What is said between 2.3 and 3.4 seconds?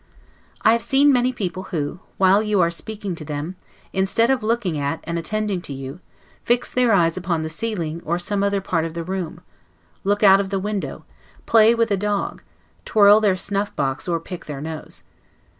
you are speaking to